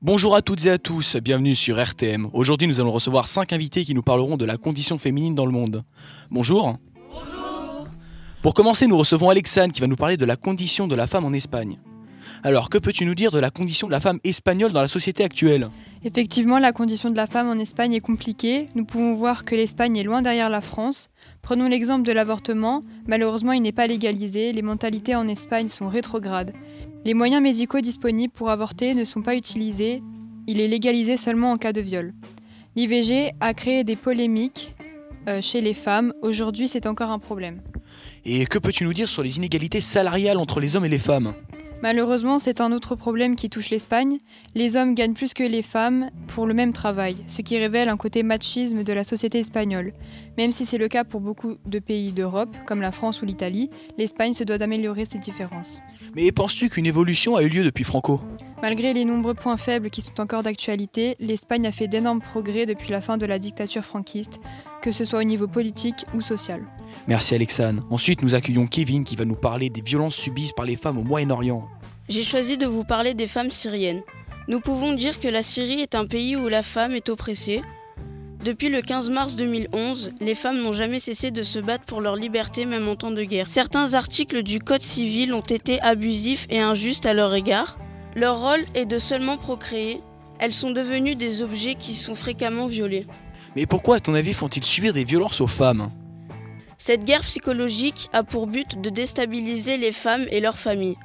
[0.00, 2.28] Bonjour à toutes et à tous, bienvenue sur RTM.
[2.32, 5.52] Aujourd'hui, nous allons recevoir 5 invités qui nous parleront de la condition féminine dans le
[5.52, 5.82] monde.
[6.30, 6.76] Bonjour.
[7.10, 7.88] Bonjour.
[8.42, 11.24] Pour commencer, nous recevons Alexandre qui va nous parler de la condition de la femme
[11.24, 11.78] en Espagne.
[12.44, 15.24] Alors, que peux-tu nous dire de la condition de la femme espagnole dans la société
[15.24, 15.68] actuelle?
[16.04, 18.66] Effectivement, la condition de la femme en Espagne est compliquée.
[18.74, 21.10] Nous pouvons voir que l'Espagne est loin derrière la France.
[21.42, 22.80] Prenons l'exemple de l'avortement.
[23.06, 24.52] Malheureusement, il n'est pas légalisé.
[24.52, 26.52] Les mentalités en Espagne sont rétrogrades.
[27.04, 30.02] Les moyens médicaux disponibles pour avorter ne sont pas utilisés.
[30.46, 32.14] Il est légalisé seulement en cas de viol.
[32.76, 34.74] L'IVG a créé des polémiques
[35.28, 36.12] euh, chez les femmes.
[36.22, 37.60] Aujourd'hui, c'est encore un problème.
[38.24, 41.34] Et que peux-tu nous dire sur les inégalités salariales entre les hommes et les femmes?
[41.80, 44.18] Malheureusement, c'est un autre problème qui touche l'Espagne.
[44.56, 47.96] Les hommes gagnent plus que les femmes pour le même travail, ce qui révèle un
[47.96, 49.92] côté machisme de la société espagnole.
[50.36, 53.70] Même si c'est le cas pour beaucoup de pays d'Europe, comme la France ou l'Italie,
[53.96, 55.80] l'Espagne se doit d'améliorer ces différences.
[56.16, 58.20] Mais penses-tu qu'une évolution a eu lieu depuis Franco?
[58.60, 62.90] Malgré les nombreux points faibles qui sont encore d'actualité, l'Espagne a fait d'énormes progrès depuis
[62.90, 64.38] la fin de la dictature franquiste,
[64.82, 66.60] que ce soit au niveau politique ou social.
[67.06, 67.84] Merci Alexandre.
[67.90, 71.04] Ensuite, nous accueillons Kevin qui va nous parler des violences subies par les femmes au
[71.04, 71.68] Moyen-Orient.
[72.08, 74.02] J'ai choisi de vous parler des femmes syriennes.
[74.48, 77.62] Nous pouvons dire que la Syrie est un pays où la femme est oppressée.
[78.44, 82.16] Depuis le 15 mars 2011, les femmes n'ont jamais cessé de se battre pour leur
[82.16, 83.48] liberté même en temps de guerre.
[83.48, 87.78] Certains articles du Code civil ont été abusifs et injustes à leur égard.
[88.14, 90.00] Leur rôle est de seulement procréer.
[90.38, 93.06] Elles sont devenues des objets qui sont fréquemment violés.
[93.56, 95.90] Mais pourquoi, à ton avis, font-ils subir des violences aux femmes?
[96.78, 100.96] Cette guerre psychologique a pour but de déstabiliser les femmes et leurs familles.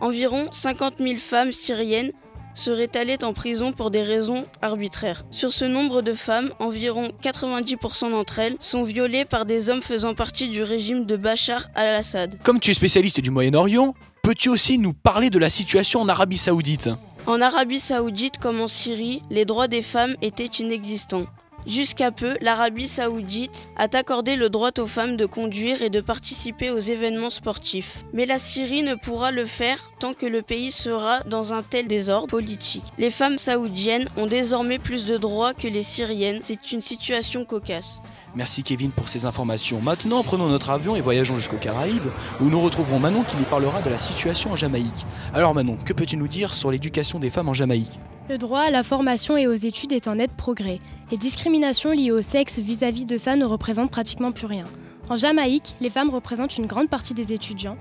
[0.00, 2.10] Environ 50 000 femmes syriennes
[2.54, 5.24] seraient allées en prison pour des raisons arbitraires.
[5.30, 10.14] Sur ce nombre de femmes, environ 90% d'entre elles sont violées par des hommes faisant
[10.14, 12.38] partie du régime de Bachar al-Assad.
[12.42, 16.38] Comme tu es spécialiste du Moyen-Orient, peux-tu aussi nous parler de la situation en Arabie
[16.38, 16.88] saoudite?
[17.26, 21.26] En Arabie saoudite comme en Syrie, les droits des femmes étaient inexistants.
[21.66, 26.70] Jusqu'à peu, l'Arabie saoudite a accordé le droit aux femmes de conduire et de participer
[26.70, 28.04] aux événements sportifs.
[28.12, 31.86] Mais la Syrie ne pourra le faire tant que le pays sera dans un tel
[31.86, 32.84] désordre politique.
[32.98, 36.40] Les femmes saoudiennes ont désormais plus de droits que les Syriennes.
[36.42, 38.00] C'est une situation cocasse.
[38.36, 39.80] Merci Kevin pour ces informations.
[39.80, 42.10] Maintenant, prenons notre avion et voyageons jusqu'aux Caraïbes,
[42.40, 45.04] où nous retrouverons Manon qui nous parlera de la situation en Jamaïque.
[45.34, 47.98] Alors Manon, que peux-tu nous dire sur l'éducation des femmes en Jamaïque?
[48.28, 50.78] Le droit à la formation et aux études est en net progrès.
[51.10, 54.66] Les discriminations liées au sexe vis-à-vis de ça ne représentent pratiquement plus rien.
[55.08, 57.76] En Jamaïque, les femmes représentent une grande partie des étudiants.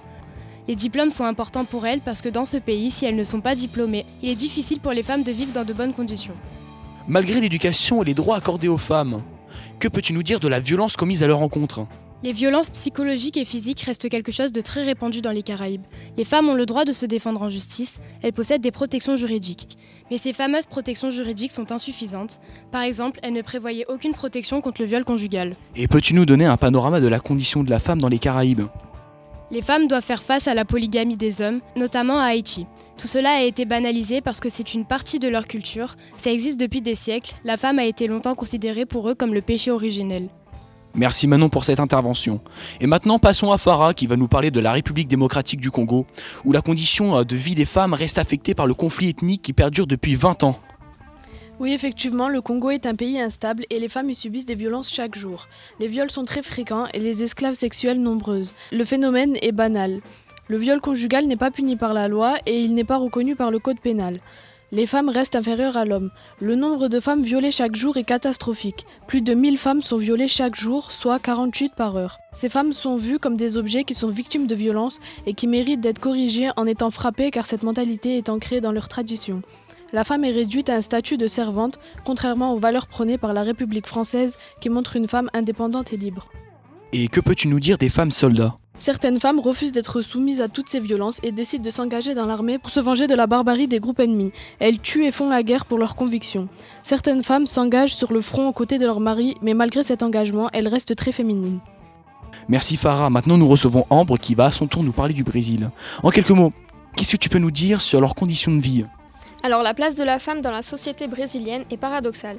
[0.68, 3.42] Les diplômes sont importants pour elles parce que dans ce pays, si elles ne sont
[3.42, 6.36] pas diplômées, il est difficile pour les femmes de vivre dans de bonnes conditions.
[7.08, 9.22] Malgré l'éducation et les droits accordés aux femmes,
[9.80, 11.86] que peux-tu nous dire de la violence commise à leur encontre
[12.22, 15.86] les violences psychologiques et physiques restent quelque chose de très répandu dans les Caraïbes.
[16.18, 19.78] Les femmes ont le droit de se défendre en justice, elles possèdent des protections juridiques.
[20.12, 22.42] Mais ces fameuses protections juridiques sont insuffisantes.
[22.74, 25.56] Par exemple, elles ne prévoyaient aucune protection contre le viol conjugal.
[25.78, 28.68] Et peux-tu nous donner un panorama de la condition de la femme dans les Caraïbes?
[29.50, 32.66] Les femmes doivent faire face à la polygamie des hommes, notamment à Haïti.
[33.00, 36.60] Tout cela a été banalisé parce que c'est une partie de leur culture, ça existe
[36.60, 40.28] depuis des siècles, la femme a été longtemps considérée pour eux comme le péché originel.
[40.96, 42.42] Merci Manon pour cette intervention.
[42.82, 46.08] Et maintenant passons à Farah qui va nous parler de la République démocratique du Congo,
[46.44, 49.54] où la condition euh, de vie des femmes reste affectée par le conflit ethnique qui
[49.54, 50.60] perdure depuis 20 ans.
[51.60, 54.92] Oui, effectivement, le Congo est un pays instable et les femmes y subissent des violences
[54.92, 55.48] chaque jour.
[55.80, 58.54] Les viols sont très fréquents et les esclaves sexuelles nombreuses.
[58.72, 60.02] Le phénomène est banal.
[60.50, 63.52] Le viol conjugal n'est pas puni par la loi et il n'est pas reconnu par
[63.52, 64.20] le code pénal.
[64.72, 66.10] Les femmes restent inférieures à l'homme.
[66.42, 68.88] Le nombre de femmes violées chaque jour est catastrophique.
[69.06, 72.18] Plus de 1000 femmes sont violées chaque jour, soit 48 par heure.
[72.34, 75.82] Ces femmes sont vues comme des objets qui sont victimes de violences et qui méritent
[75.82, 79.44] d'être corrigées en étant frappées car cette mentalité est ancrée dans leur tradition.
[79.94, 83.44] La femme est réduite à un statut de servante, contrairement aux valeurs prônées par la
[83.44, 86.30] République française qui montre une femme indépendante et libre.
[86.92, 88.57] Et que peux-tu nous dire des femmes soldats?
[88.80, 92.58] Certaines femmes refusent d'être soumises à toutes ces violences et décident de s'engager dans l'armée
[92.58, 94.31] pour se venger de la barbarie des groupes ennemis.
[94.60, 96.48] Elles tuent et font la guerre pour leurs convictions.
[96.84, 100.50] Certaines femmes s'engagent sur le front aux côtés de leur mari, mais malgré cet engagement,
[100.54, 101.60] elles restent très féminines.
[102.48, 103.10] Merci Farah.
[103.10, 105.70] Maintenant, nous recevons Ambre qui va à son tour nous parler du Brésil.
[106.02, 106.54] En quelques mots,
[106.96, 108.86] qu'est-ce que tu peux nous dire sur leurs conditions de vie?
[109.44, 112.38] Alors, la place de la femme dans la société brésilienne est paradoxale.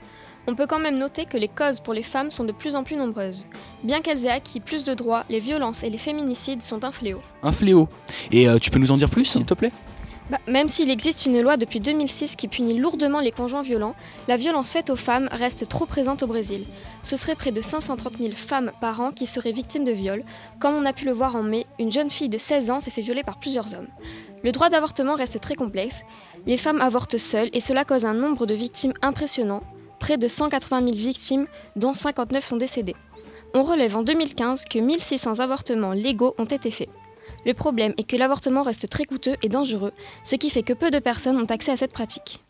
[0.51, 2.83] On peut quand même noter que les causes pour les femmes sont de plus en
[2.83, 3.47] plus nombreuses.
[3.85, 7.23] Bien qu'elles aient acquis plus de droits, les violences et les féminicides sont un fléau.
[7.45, 7.89] Un fléau
[8.33, 9.71] Et euh, tu peux nous en dire plus, s'il te plaît?
[10.29, 13.95] Bah, même s'il existe une loi depuis 2006 qui punit lourdement les conjoints violents,
[14.27, 16.65] la violence faite aux femmes reste trop présente au Brésil.
[17.05, 20.25] Ce serait près de 530 000 femmes par an qui seraient victimes de viols.
[20.59, 22.91] Comme on a pu le voir en mai, une jeune fille de 16 ans s'est
[22.91, 23.89] fait violer par plusieurs hommes.
[24.43, 26.01] Le droit d'avortement reste très complexe.
[26.45, 29.63] Les femmes avortent seules et cela cause un nombre de victimes impressionnant,
[30.17, 31.47] de 180 000 victimes
[31.77, 32.97] dont 59 sont décédées.
[33.55, 36.91] On relève en 2015 que 1600 avortements légaux ont été faits.
[37.45, 39.93] Le problème est que l'avortement reste très coûteux et dangereux,
[40.23, 42.45] ce qui fait que peu de personnes ont accès à cette pratique.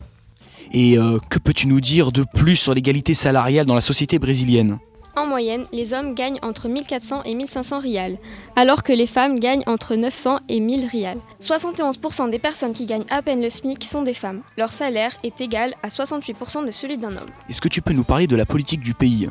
[0.73, 4.79] Et euh, que peux-tu nous dire de plus sur l'égalité salariale dans la société brésilienne?
[5.21, 8.17] En moyenne, les hommes gagnent entre 1400 et 1500 rials,
[8.55, 11.19] alors que les femmes gagnent entre 900 et 1000 rials.
[11.39, 14.41] 71% des personnes qui gagnent à peine le SMIC sont des femmes.
[14.57, 17.29] Leur salaire est égal à 68% de celui d'un homme.
[17.47, 19.29] Est-ce que tu peux nous parler de la politique du pays?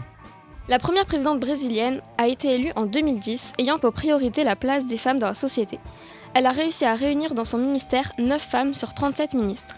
[0.69, 4.97] La première présidente brésilienne a été élue en 2010, ayant pour priorité la place des
[4.97, 5.81] femmes dans la société.
[6.35, 9.75] Elle a réussi à réunir dans son ministère 9 femmes sur 37 ministres.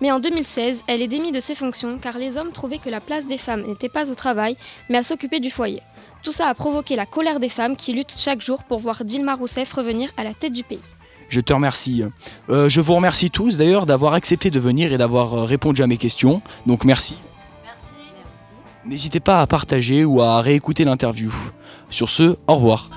[0.00, 3.00] Mais en 2016, elle est démise de ses fonctions car les hommes trouvaient que la
[3.00, 4.56] place des femmes n'était pas au travail,
[4.88, 5.80] mais à s'occuper du foyer.
[6.22, 9.34] Tout ça a provoqué la colère des femmes qui luttent chaque jour pour voir Dilma
[9.34, 10.80] Rousseff revenir à la tête du pays.
[11.28, 12.04] Je te remercie.
[12.50, 15.86] Euh, je vous remercie tous d'ailleurs d'avoir accepté de venir et d'avoir euh, répondu à
[15.86, 16.42] mes questions.
[16.66, 17.16] Donc merci.
[18.86, 21.32] N'hésitez pas à partager ou à réécouter l'interview.
[21.88, 22.90] Sur ce, au revoir.